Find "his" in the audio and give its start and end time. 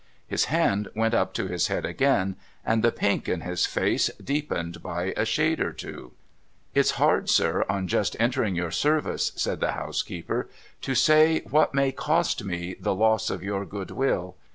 0.25-0.45, 1.45-1.67, 3.41-3.67